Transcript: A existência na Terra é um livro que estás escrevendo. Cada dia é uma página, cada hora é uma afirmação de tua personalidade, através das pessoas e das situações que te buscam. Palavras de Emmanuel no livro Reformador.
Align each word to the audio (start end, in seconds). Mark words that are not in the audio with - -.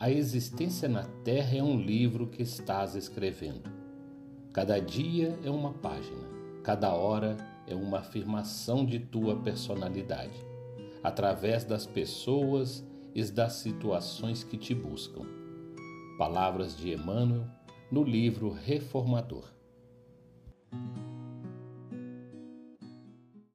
A 0.00 0.12
existência 0.12 0.88
na 0.88 1.02
Terra 1.24 1.56
é 1.56 1.62
um 1.62 1.76
livro 1.76 2.28
que 2.28 2.40
estás 2.40 2.94
escrevendo. 2.94 3.68
Cada 4.52 4.78
dia 4.78 5.36
é 5.42 5.50
uma 5.50 5.72
página, 5.72 6.22
cada 6.62 6.94
hora 6.94 7.36
é 7.66 7.74
uma 7.74 7.98
afirmação 7.98 8.86
de 8.86 9.00
tua 9.00 9.34
personalidade, 9.34 10.38
através 11.02 11.64
das 11.64 11.84
pessoas 11.84 12.86
e 13.12 13.24
das 13.24 13.54
situações 13.54 14.44
que 14.44 14.56
te 14.56 14.72
buscam. 14.72 15.22
Palavras 16.16 16.76
de 16.76 16.92
Emmanuel 16.92 17.48
no 17.90 18.04
livro 18.04 18.52
Reformador. 18.52 19.57